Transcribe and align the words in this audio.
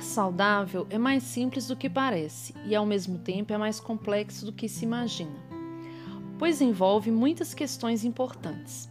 Comer 0.00 0.02
saudável 0.02 0.86
é 0.88 0.96
mais 0.96 1.22
simples 1.22 1.68
do 1.68 1.76
que 1.76 1.90
parece 1.90 2.54
e, 2.64 2.74
ao 2.74 2.86
mesmo 2.86 3.18
tempo, 3.18 3.52
é 3.52 3.58
mais 3.58 3.78
complexo 3.78 4.46
do 4.46 4.52
que 4.52 4.66
se 4.66 4.86
imagina, 4.86 5.36
pois 6.38 6.62
envolve 6.62 7.10
muitas 7.10 7.52
questões 7.52 8.02
importantes. 8.02 8.88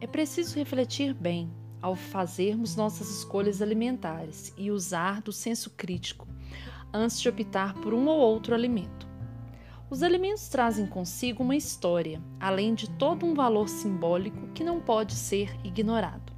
É 0.00 0.06
preciso 0.06 0.56
refletir 0.56 1.14
bem 1.14 1.48
ao 1.80 1.94
fazermos 1.94 2.74
nossas 2.74 3.08
escolhas 3.08 3.62
alimentares 3.62 4.52
e 4.58 4.72
usar 4.72 5.22
do 5.22 5.30
senso 5.30 5.70
crítico 5.70 6.26
antes 6.92 7.20
de 7.20 7.28
optar 7.28 7.74
por 7.74 7.94
um 7.94 8.08
ou 8.08 8.18
outro 8.18 8.52
alimento. 8.52 9.06
Os 9.88 10.02
alimentos 10.02 10.48
trazem 10.48 10.88
consigo 10.88 11.44
uma 11.44 11.54
história, 11.54 12.20
além 12.40 12.74
de 12.74 12.90
todo 12.90 13.24
um 13.24 13.32
valor 13.32 13.68
simbólico 13.68 14.48
que 14.48 14.64
não 14.64 14.80
pode 14.80 15.14
ser 15.14 15.54
ignorado. 15.62 16.37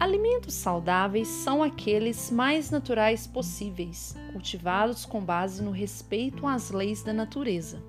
Alimentos 0.00 0.54
saudáveis 0.54 1.28
são 1.28 1.62
aqueles 1.62 2.30
mais 2.30 2.70
naturais 2.70 3.26
possíveis, 3.26 4.16
cultivados 4.32 5.04
com 5.04 5.22
base 5.22 5.62
no 5.62 5.70
respeito 5.70 6.46
às 6.46 6.70
leis 6.70 7.02
da 7.02 7.12
natureza. 7.12 7.82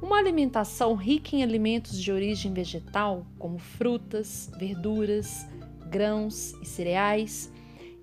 Uma 0.00 0.16
alimentação 0.16 0.94
rica 0.94 1.34
em 1.34 1.42
alimentos 1.42 2.00
de 2.00 2.12
origem 2.12 2.52
vegetal, 2.52 3.26
como 3.36 3.58
frutas, 3.58 4.48
verduras, 4.56 5.44
grãos 5.90 6.52
e 6.62 6.64
cereais, 6.64 7.52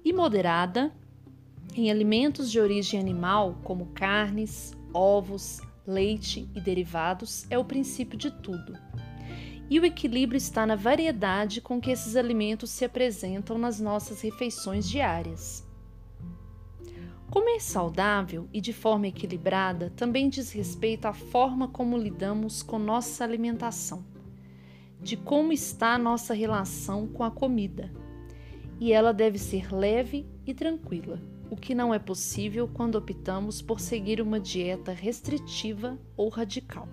e 0.04 0.12
moderada 0.12 0.92
em 1.78 1.90
alimentos 1.90 2.52
de 2.52 2.60
origem 2.60 3.00
animal, 3.00 3.56
como 3.64 3.94
carnes, 3.94 4.74
ovos, 4.94 5.62
leite 5.88 6.50
e 6.54 6.60
derivados, 6.60 7.46
é 7.50 7.58
o 7.58 7.64
princípio 7.64 8.18
de 8.18 8.30
tudo 8.30 8.78
e 9.70 9.80
o 9.80 9.86
equilíbrio 9.86 10.38
está 10.38 10.66
na 10.66 10.76
variedade 10.76 11.62
com 11.62 11.80
que 11.80 11.92
esses 11.92 12.16
alimentos 12.16 12.70
se 12.70 12.86
apresentam 12.86 13.58
nas 13.58 13.80
nossas 13.80 14.22
refeições 14.22 14.88
diárias. 14.88 15.66
Comer 17.34 17.60
saudável 17.62 18.48
e 18.54 18.62
de 18.62 18.72
forma 18.72 19.08
equilibrada 19.08 19.92
também 19.96 20.30
diz 20.30 20.52
respeito 20.52 21.08
à 21.08 21.14
forma 21.14 21.68
como 21.68 21.98
lidamos 21.98 22.62
com 22.62 22.78
nossa 22.78 23.24
alimentação, 23.24 24.06
de 25.02 25.18
como 25.18 25.52
está 25.52 25.98
nossa 25.98 26.34
relação 26.34 27.08
com 27.08 27.24
a 27.24 27.32
comida. 27.32 27.92
E 28.80 28.94
ela 28.94 29.12
deve 29.12 29.40
ser 29.40 29.74
leve 29.74 30.28
e 30.46 30.54
tranquila, 30.54 31.20
o 31.50 31.56
que 31.56 31.74
não 31.74 31.92
é 31.92 31.98
possível 31.98 32.68
quando 32.72 32.96
optamos 32.96 33.64
por 33.64 33.80
seguir 33.80 34.22
uma 34.22 34.40
dieta 34.40 34.92
restritiva 34.92 35.98
ou 36.16 36.30
radical. 36.30 36.88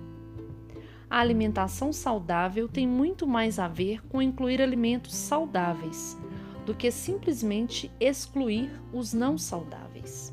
A 1.10 1.18
alimentação 1.18 1.92
saudável 1.92 2.68
tem 2.68 2.86
muito 2.86 3.26
mais 3.26 3.58
a 3.58 3.66
ver 3.66 4.00
com 4.06 4.22
incluir 4.22 4.62
alimentos 4.62 5.12
saudáveis 5.16 6.16
do 6.64 6.72
que 6.72 6.88
simplesmente 6.92 7.90
excluir 7.98 8.70
os 8.92 9.12
não 9.12 9.36
saudáveis. 9.36 10.32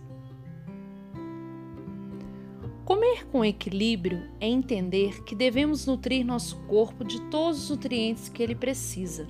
Comer 2.85 3.25
com 3.25 3.43
equilíbrio 3.43 4.29
é 4.39 4.47
entender 4.47 5.23
que 5.23 5.33
devemos 5.33 5.87
nutrir 5.87 6.23
nosso 6.23 6.57
corpo 6.67 7.03
de 7.03 7.19
todos 7.23 7.63
os 7.63 7.69
nutrientes 7.71 8.29
que 8.29 8.43
ele 8.43 8.53
precisa 8.53 9.25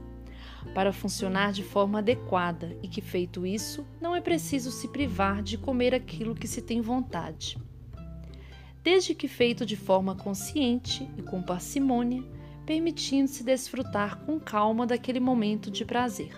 para 0.73 0.92
funcionar 0.92 1.54
de 1.54 1.64
forma 1.64 2.00
adequada 2.00 2.78
e 2.84 2.89
que, 2.89 3.00
feito 3.00 3.45
isso, 3.45 3.88
não 4.02 4.14
é 4.14 4.20
preciso 4.20 4.70
se 4.70 4.89
privar 4.89 5.42
de 5.42 5.58
comer 5.58 5.95
aquilo 5.95 6.36
que 6.36 6.45
se 6.45 6.61
tem 6.61 6.82
vontade 6.82 7.58
desde 8.88 9.14
que 9.14 9.28
feito 9.28 9.66
de 9.66 9.76
forma 9.76 10.16
consciente 10.16 11.12
e 11.18 11.22
com 11.22 11.44
parcimônia, 11.44 12.24
permitindo-se 12.66 13.44
desfrutar 13.44 14.20
com 14.20 14.40
calma 14.40 14.88
daquele 14.88 15.20
momento 15.20 15.70
de 15.70 15.84
prazer. 15.84 16.34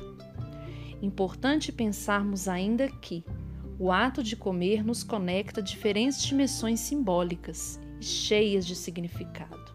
Importante 0.99 1.71
pensarmos 1.71 2.47
ainda 2.47 2.89
que 2.89 3.23
o 3.77 3.91
ato 3.91 4.23
de 4.23 4.35
comer 4.35 4.83
nos 4.83 5.03
conecta 5.03 5.61
a 5.61 5.63
diferentes 5.63 6.23
dimensões 6.23 6.79
simbólicas 6.79 7.79
e 8.01 8.03
cheias 8.03 8.65
de 8.65 8.75
significado, 8.75 9.71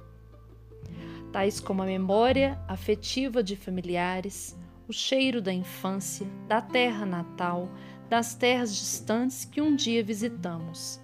tais 1.33 1.61
como 1.61 1.81
a 1.81 1.87
memória 1.87 2.61
afetiva 2.67 3.41
de 3.41 3.55
familiares, 3.55 4.59
o 4.89 4.93
cheiro 4.93 5.41
da 5.41 5.53
infância, 5.53 6.27
da 6.49 6.61
terra 6.61 7.07
natal, 7.07 7.71
das 8.11 8.35
terras 8.35 8.75
distantes 8.75 9.45
que 9.45 9.61
um 9.61 9.77
dia 9.77 10.03
visitamos 10.03 11.04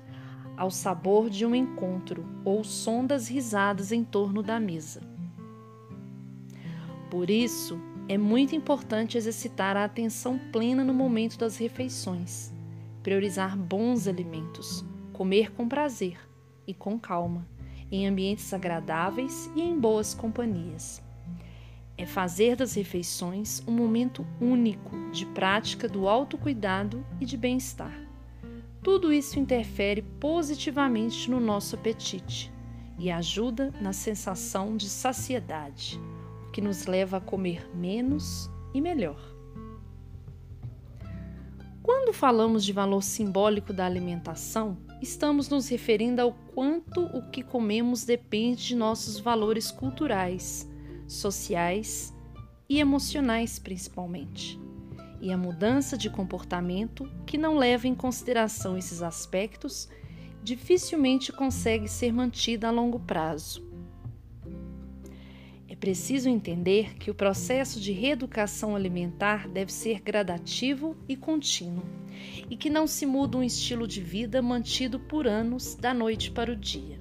ao 0.60 0.71
sabor 0.71 1.31
de 1.31 1.47
um 1.47 1.54
encontro 1.54 2.22
ou 2.44 2.62
som 2.62 3.06
das 3.06 3.28
risadas 3.28 3.93
em 3.93 4.04
torno 4.04 4.43
da 4.43 4.60
mesa. 4.60 5.00
Por 7.10 7.31
isso, 7.31 7.81
é 8.06 8.19
muito 8.19 8.54
importante 8.54 9.16
exercitar 9.16 9.75
a 9.75 9.84
atenção 9.84 10.38
plena 10.53 10.84
no 10.84 10.93
momento 10.93 11.38
das 11.38 11.56
refeições, 11.56 12.53
priorizar 13.03 13.56
bons 13.56 14.06
alimentos, 14.06 14.84
comer 15.15 15.50
com 15.50 15.66
prazer 15.66 16.19
e 16.66 16.75
com 16.75 17.00
calma, 17.00 17.49
em 17.91 18.06
ambientes 18.06 18.53
agradáveis 18.53 19.50
e 19.56 19.62
em 19.62 19.81
boas 19.81 20.12
companhias. 20.12 21.03
É 21.97 22.04
fazer 22.04 22.54
das 22.54 22.75
refeições 22.75 23.62
um 23.66 23.72
momento 23.72 24.26
único 24.38 25.10
de 25.10 25.25
prática 25.25 25.88
do 25.88 26.06
autocuidado 26.06 27.03
e 27.19 27.25
de 27.25 27.38
bem-estar 27.38 28.09
tudo 28.83 29.13
isso 29.13 29.39
interfere 29.39 30.03
positivamente 30.03 31.31
no 31.31 31.39
nosso 31.39 31.75
apetite 31.75 32.51
e 32.99 33.11
ajuda 33.11 33.73
na 33.81 33.93
sensação 33.93 34.77
de 34.77 34.89
saciedade, 34.89 36.01
o 36.49 36.51
que 36.51 36.61
nos 36.61 36.87
leva 36.87 37.19
a 37.19 37.21
comer 37.21 37.69
menos 37.75 38.51
e 38.73 38.81
melhor. 38.81 39.21
Quando 41.83 42.13
falamos 42.13 42.65
de 42.65 42.73
valor 42.73 43.03
simbólico 43.03 43.73
da 43.73 43.85
alimentação, 43.85 44.79
estamos 45.01 45.49
nos 45.49 45.69
referindo 45.69 46.21
ao 46.21 46.33
quanto 46.55 47.03
o 47.05 47.31
que 47.31 47.43
comemos 47.43 48.05
depende 48.05 48.69
de 48.69 48.77
nossos 48.77 49.19
valores 49.19 49.71
culturais, 49.71 50.69
sociais 51.09 52.15
e 52.69 52.79
emocionais, 52.79 53.59
principalmente 53.59 54.61
e 55.20 55.31
a 55.31 55.36
mudança 55.36 55.97
de 55.97 56.08
comportamento 56.08 57.08
que 57.26 57.36
não 57.36 57.56
leva 57.56 57.86
em 57.86 57.94
consideração 57.94 58.76
esses 58.76 59.03
aspectos 59.03 59.88
dificilmente 60.42 61.32
consegue 61.32 61.86
ser 61.86 62.12
mantida 62.12 62.69
a 62.69 62.70
longo 62.70 62.98
prazo. 62.98 63.69
É 65.69 65.76
preciso 65.76 66.28
entender 66.28 66.97
que 66.97 67.10
o 67.10 67.14
processo 67.14 67.78
de 67.78 67.92
reeducação 67.92 68.75
alimentar 68.75 69.48
deve 69.48 69.72
ser 69.72 70.00
gradativo 70.00 70.97
e 71.08 71.14
contínuo, 71.14 71.84
e 72.48 72.56
que 72.56 72.69
não 72.69 72.87
se 72.87 73.06
muda 73.06 73.38
um 73.38 73.42
estilo 73.42 73.87
de 73.87 74.00
vida 74.00 74.42
mantido 74.42 74.98
por 74.98 75.26
anos 75.26 75.75
da 75.75 75.94
noite 75.94 76.31
para 76.31 76.52
o 76.52 76.56
dia. 76.56 76.98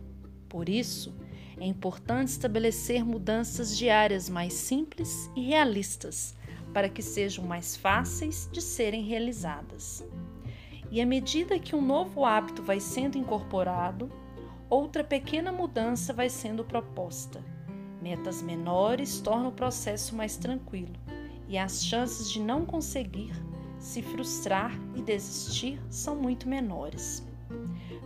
Por 0.47 0.69
isso, 0.69 1.15
é 1.59 1.65
importante 1.65 2.29
estabelecer 2.29 3.03
mudanças 3.03 3.77
diárias 3.77 4.29
mais 4.29 4.53
simples 4.53 5.29
e 5.35 5.41
realistas 5.41 6.37
para 6.73 6.89
que 6.89 7.01
sejam 7.01 7.45
mais 7.45 7.75
fáceis 7.75 8.49
de 8.51 8.61
serem 8.61 9.03
realizadas. 9.03 10.05
E 10.91 11.01
à 11.01 11.05
medida 11.05 11.59
que 11.59 11.75
um 11.75 11.81
novo 11.81 12.25
hábito 12.25 12.63
vai 12.63 12.79
sendo 12.79 13.17
incorporado, 13.17 14.09
outra 14.69 15.03
pequena 15.03 15.51
mudança 15.51 16.13
vai 16.13 16.29
sendo 16.29 16.63
proposta. 16.63 17.43
Metas 18.01 18.41
menores 18.41 19.19
tornam 19.19 19.49
o 19.49 19.53
processo 19.53 20.15
mais 20.15 20.37
tranquilo 20.37 20.93
e 21.47 21.57
as 21.57 21.83
chances 21.83 22.31
de 22.31 22.39
não 22.39 22.65
conseguir, 22.65 23.33
se 23.79 24.01
frustrar 24.01 24.71
e 24.95 25.01
desistir 25.01 25.81
são 25.89 26.15
muito 26.15 26.47
menores. 26.47 27.25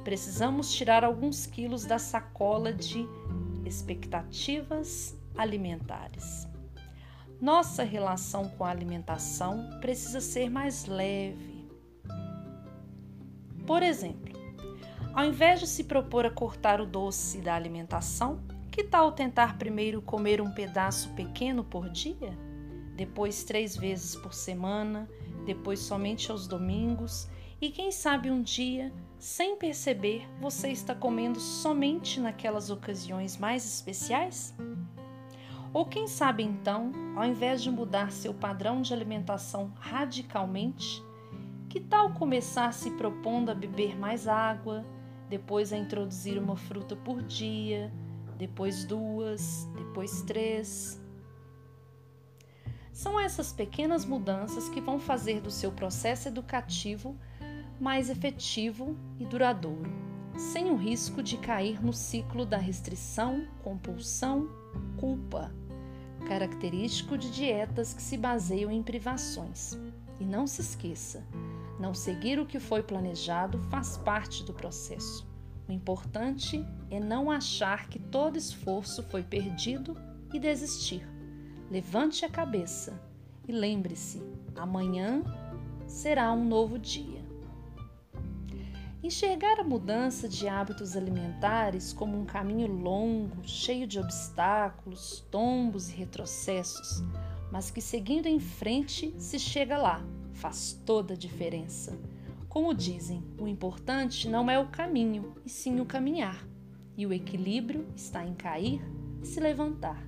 Precisamos 0.03 0.73
tirar 0.73 1.03
alguns 1.03 1.45
quilos 1.45 1.85
da 1.85 1.99
sacola 1.99 2.73
de 2.73 3.07
expectativas 3.65 5.17
alimentares. 5.37 6.52
Nossa 7.43 7.83
relação 7.83 8.47
com 8.47 8.63
a 8.63 8.69
alimentação 8.69 9.69
precisa 9.81 10.21
ser 10.21 10.49
mais 10.49 10.85
leve. 10.85 11.67
Por 13.67 13.83
exemplo, 13.83 14.33
ao 15.13 15.25
invés 15.25 15.59
de 15.59 15.67
se 15.67 15.83
propor 15.83 16.25
a 16.25 16.31
cortar 16.31 16.79
o 16.79 16.85
doce 16.85 17.41
da 17.41 17.53
alimentação, 17.53 18.41
que 18.71 18.81
tal 18.81 19.11
tentar 19.11 19.57
primeiro 19.57 20.01
comer 20.01 20.39
um 20.39 20.53
pedaço 20.53 21.09
pequeno 21.15 21.65
por 21.65 21.89
dia? 21.89 22.31
Depois 22.95 23.43
três 23.43 23.75
vezes 23.75 24.15
por 24.15 24.33
semana, 24.33 25.09
depois 25.45 25.81
somente 25.81 26.31
aos 26.31 26.47
domingos 26.47 27.27
e 27.59 27.69
quem 27.71 27.91
sabe 27.91 28.31
um 28.31 28.41
dia, 28.41 28.89
sem 29.19 29.57
perceber, 29.57 30.25
você 30.39 30.69
está 30.69 30.95
comendo 30.95 31.41
somente 31.41 32.21
naquelas 32.21 32.69
ocasiões 32.69 33.35
mais 33.35 33.65
especiais? 33.65 34.55
Ou 35.73 35.85
quem 35.85 36.07
sabe 36.07 36.43
então, 36.43 36.91
ao 37.15 37.25
invés 37.25 37.63
de 37.63 37.71
mudar 37.71 38.11
seu 38.11 38.31
padrão 38.31 38.81
de 38.81 38.93
alimentação 38.93 39.73
radicalmente, 39.79 41.03
que 41.67 41.79
tal 41.79 42.13
começar 42.13 42.71
se 42.71 42.91
propondo 42.91 43.49
a 43.49 43.55
beber 43.55 43.97
mais 43.97 44.27
água, 44.27 44.85
depois 45.27 45.73
a 45.73 45.77
introduzir 45.77 46.37
uma 46.37 46.55
fruta 46.55 46.95
por 46.95 47.23
dia, 47.23 47.91
depois 48.37 48.85
duas, 48.85 49.67
depois 49.75 50.21
três? 50.21 51.01
São 52.91 53.19
essas 53.19 53.51
pequenas 53.51 54.05
mudanças 54.05 54.69
que 54.69 54.79
vão 54.79 54.99
fazer 54.99 55.41
do 55.41 55.49
seu 55.49 55.71
processo 55.71 56.27
educativo 56.27 57.17
mais 57.79 58.11
efetivo 58.11 58.95
e 59.19 59.25
duradouro, 59.25 59.91
sem 60.37 60.69
o 60.69 60.75
risco 60.75 61.23
de 61.23 61.37
cair 61.37 61.83
no 61.83 61.91
ciclo 61.91 62.45
da 62.45 62.57
restrição, 62.57 63.47
compulsão, 63.63 64.47
culpa, 64.99 65.51
característico 66.23 67.17
de 67.17 67.29
dietas 67.31 67.93
que 67.93 68.01
se 68.01 68.17
baseiam 68.17 68.71
em 68.71 68.81
privações. 68.81 69.77
E 70.19 70.25
não 70.25 70.47
se 70.47 70.61
esqueça, 70.61 71.25
não 71.79 71.93
seguir 71.93 72.39
o 72.39 72.45
que 72.45 72.59
foi 72.59 72.83
planejado 72.83 73.59
faz 73.69 73.97
parte 73.97 74.43
do 74.43 74.53
processo. 74.53 75.27
O 75.67 75.71
importante 75.71 76.65
é 76.89 76.99
não 76.99 77.31
achar 77.31 77.87
que 77.87 77.99
todo 77.99 78.37
esforço 78.37 79.01
foi 79.03 79.23
perdido 79.23 79.97
e 80.33 80.39
desistir. 80.39 81.07
Levante 81.71 82.25
a 82.25 82.29
cabeça 82.29 83.01
e 83.47 83.51
lembre-se: 83.51 84.21
amanhã 84.55 85.23
será 85.87 86.31
um 86.31 86.45
novo 86.45 86.77
dia. 86.77 87.22
Enxergar 89.03 89.59
a 89.59 89.65
mudança 89.65 90.29
de 90.29 90.47
hábitos 90.47 90.95
alimentares 90.95 91.91
como 91.91 92.17
um 92.17 92.23
caminho 92.23 92.67
longo, 92.67 93.45
cheio 93.45 93.85
de 93.85 93.99
obstáculos, 93.99 95.25
tombos 95.29 95.89
e 95.89 95.93
retrocessos, 95.93 97.03
mas 97.51 97.69
que 97.69 97.81
seguindo 97.81 98.27
em 98.27 98.39
frente 98.39 99.13
se 99.17 99.37
chega 99.37 99.77
lá, 99.77 100.01
faz 100.31 100.81
toda 100.85 101.15
a 101.15 101.17
diferença. 101.17 101.99
Como 102.47 102.73
dizem, 102.73 103.21
o 103.37 103.45
importante 103.45 104.29
não 104.29 104.49
é 104.49 104.57
o 104.57 104.69
caminho, 104.69 105.35
e 105.45 105.49
sim 105.49 105.81
o 105.81 105.85
caminhar. 105.85 106.41
E 106.95 107.05
o 107.05 107.11
equilíbrio 107.11 107.85
está 107.93 108.25
em 108.25 108.33
cair 108.33 108.81
e 109.21 109.27
se 109.27 109.41
levantar 109.41 110.01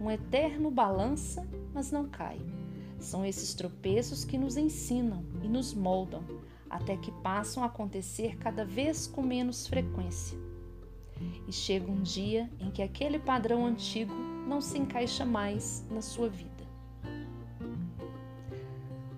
um 0.00 0.10
eterno 0.10 0.70
balança, 0.70 1.46
mas 1.74 1.92
não 1.92 2.08
cai. 2.08 2.40
São 2.98 3.24
esses 3.24 3.52
tropeços 3.52 4.24
que 4.24 4.38
nos 4.38 4.56
ensinam 4.56 5.24
e 5.42 5.48
nos 5.48 5.74
moldam, 5.74 6.24
até 6.70 6.96
que 6.96 7.10
passam 7.10 7.62
a 7.62 7.66
acontecer 7.66 8.36
cada 8.38 8.64
vez 8.64 9.06
com 9.06 9.22
menos 9.22 9.66
frequência. 9.66 10.38
E 11.46 11.52
chega 11.52 11.90
um 11.90 12.00
dia 12.00 12.48
em 12.58 12.70
que 12.70 12.82
aquele 12.82 13.18
padrão 13.18 13.66
antigo 13.66 14.14
não 14.46 14.60
se 14.60 14.78
encaixa 14.78 15.24
mais 15.24 15.84
na 15.90 16.00
sua 16.00 16.28
vida. 16.28 16.48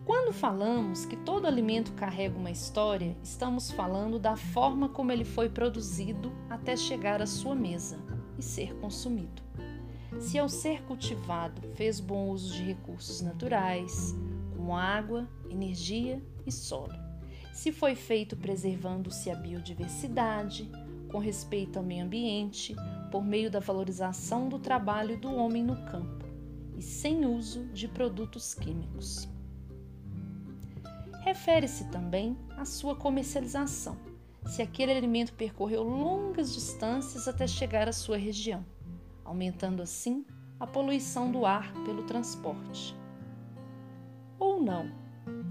Quando 0.04 0.32
falamos 0.32 1.04
que 1.04 1.16
todo 1.16 1.46
alimento 1.46 1.93
carrega 1.93 2.37
uma 2.37 2.50
história, 2.50 3.16
estamos 3.22 3.70
falando 3.70 4.19
da 4.19 4.37
forma 4.37 4.88
como 4.88 5.12
ele 5.12 5.25
foi 5.25 5.49
produzido 5.49 6.32
até 6.50 6.76
chegar 6.76 7.22
à 7.22 7.26
sua 7.26 7.54
mesa 7.54 7.99
e 8.37 8.43
ser 8.43 8.75
consumido 8.76 9.43
se 10.20 10.38
ao 10.38 10.49
ser 10.49 10.82
cultivado 10.84 11.60
fez 11.75 12.00
bom 12.00 12.28
uso 12.28 12.54
de 12.54 12.62
recursos 12.62 13.20
naturais, 13.20 14.14
como 14.54 14.76
água, 14.76 15.28
energia 15.50 16.22
e 16.46 16.52
solo. 16.52 17.01
Se 17.52 17.70
foi 17.70 17.94
feito 17.94 18.37
preservando-se 18.37 19.31
a 19.31 19.34
biodiversidade, 19.34 20.70
com 21.10 21.19
respeito 21.19 21.78
ao 21.78 21.84
meio 21.84 22.04
ambiente, 22.04 22.75
por 23.10 23.22
meio 23.22 23.50
da 23.50 23.60
valorização 23.60 24.49
do 24.49 24.58
trabalho 24.58 25.19
do 25.19 25.32
homem 25.34 25.62
no 25.62 25.76
campo 25.84 26.25
e 26.76 26.82
sem 26.82 27.26
uso 27.26 27.64
de 27.66 27.87
produtos 27.87 28.54
químicos. 28.54 29.28
Refere-se 31.20 31.84
também 31.90 32.37
à 32.56 32.64
sua 32.64 32.96
comercialização, 32.96 33.96
se 34.46 34.62
aquele 34.62 34.93
alimento 34.93 35.34
percorreu 35.34 35.82
longas 35.82 36.52
distâncias 36.52 37.28
até 37.28 37.46
chegar 37.46 37.88
à 37.88 37.93
sua 37.93 38.16
região 38.16 38.64
aumentando 39.32 39.82
assim 39.82 40.26
a 40.60 40.66
poluição 40.66 41.31
do 41.32 41.46
ar 41.46 41.72
pelo 41.84 42.04
transporte. 42.04 42.94
Ou 44.38 44.62
não, 44.62 44.90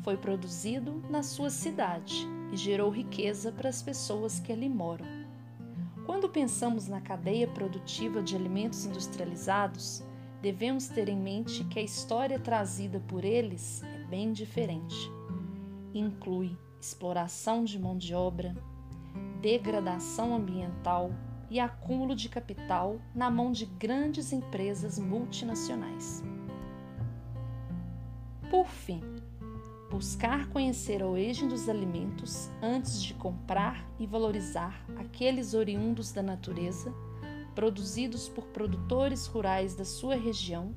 foi 0.04 0.18
produzido 0.18 1.04
na 1.10 1.24
sua 1.24 1.50
cidade 1.50 2.28
e 2.52 2.58
gerou 2.58 2.90
riqueza 2.90 3.52
para 3.52 3.70
as 3.70 3.82
pessoas 3.82 4.40
que 4.40 4.52
ali 4.52 4.68
moram. 4.68 5.06
Quando 6.06 6.30
pensamos 6.30 6.88
na 6.88 7.00
cadeia 7.00 7.48
produtiva 7.48 8.22
de 8.22 8.36
alimentos 8.36 8.86
industrializados, 8.86 10.04
devemos 10.42 10.88
ter 10.88 11.08
em 11.08 11.18
mente 11.18 11.64
que 11.66 11.80
a 11.80 11.84
história 11.84 12.40
trazida 12.40 13.00
por 13.08 13.24
eles 13.24 13.84
é 13.84 14.04
bem 14.06 14.34
diferente. 14.34 15.12
Inclui 15.94 16.58
exploração 16.80 17.64
de 17.64 17.80
mão 17.80 17.98
de 17.98 18.14
obra, 18.14 18.56
degradação 19.40 20.36
ambiental, 20.36 21.12
e 21.52 21.60
acúmulo 21.60 22.16
de 22.16 22.30
capital 22.30 22.98
na 23.14 23.30
mão 23.30 23.52
de 23.52 23.66
grandes 23.66 24.32
empresas 24.32 24.98
multinacionais. 24.98 26.24
Por 28.50 28.68
fim, 28.68 29.02
buscar 29.92 30.48
conhecer 30.48 31.04
a 31.04 31.06
origem 31.06 31.50
dos 31.50 31.68
alimentos 31.68 32.50
antes 32.62 33.04
de 33.04 33.14
comprar 33.14 33.86
e 34.00 34.08
valorizar 34.08 34.86
aqueles 34.96 35.54
oriundos 35.54 36.14
da 36.14 36.24
natureza, 36.24 36.94
produzidos 37.54 38.30
por 38.30 38.46
produtores 38.46 39.28
rurais 39.28 39.76
da 39.76 39.84
sua 39.84 40.16
região, 40.16 40.74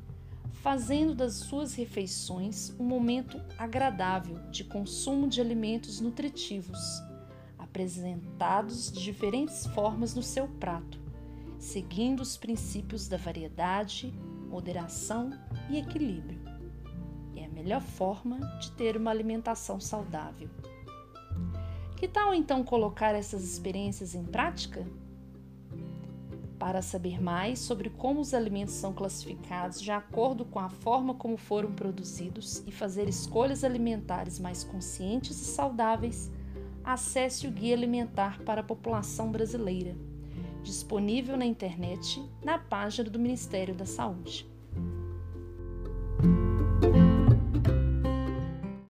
fazendo 0.53 1.15
das 1.15 1.35
suas 1.35 1.75
refeições 1.75 2.75
um 2.77 2.85
momento 2.85 3.41
agradável 3.57 4.51
de 4.51 4.65
consumo 4.65 5.29
de 5.29 5.41
alimentos 5.41 6.01
nutritivos 6.01 6.81
apresentados 7.57 8.91
de 8.91 9.01
diferentes 9.01 9.65
formas 9.69 10.13
no 10.15 10.23
seu 10.25 10.49
prato, 10.49 11.01
seguindo 11.57 12.21
os 12.21 12.37
princípios 12.37 13.07
da 13.07 13.17
variedade, 13.17 14.13
moderação 14.49 15.31
e 15.71 15.79
equilíbrio. 15.79 16.44
Melhor 17.65 17.81
forma 17.81 18.41
de 18.59 18.71
ter 18.73 18.95
uma 18.95 19.11
alimentação 19.11 19.81
saudável. 19.81 20.51
Que 21.97 22.07
tal 22.07 22.35
então 22.35 22.63
colocar 22.63 23.15
essas 23.15 23.43
experiências 23.43 24.15
em 24.15 24.23
prática? 24.23 24.87
Para 26.59 26.83
saber 26.83 27.23
mais 27.23 27.59
sobre 27.61 27.89
como 27.89 28.21
os 28.21 28.35
alimentos 28.35 28.75
são 28.75 28.93
classificados 28.93 29.81
de 29.81 29.91
acordo 29.91 30.45
com 30.45 30.59
a 30.59 30.69
forma 30.69 31.15
como 31.15 31.39
foram 31.39 31.73
produzidos 31.73 32.63
e 32.67 32.71
fazer 32.71 33.09
escolhas 33.09 33.65
alimentares 33.65 34.39
mais 34.39 34.63
conscientes 34.63 35.41
e 35.41 35.45
saudáveis, 35.47 36.31
acesse 36.85 37.47
o 37.47 37.51
Guia 37.51 37.75
Alimentar 37.75 38.43
para 38.43 38.61
a 38.61 38.65
População 38.65 39.33
Brasileira, 39.33 39.97
disponível 40.63 41.35
na 41.35 41.47
internet 41.47 42.23
na 42.45 42.59
página 42.59 43.09
do 43.09 43.19
Ministério 43.19 43.75
da 43.75 43.87
Saúde. 43.87 44.54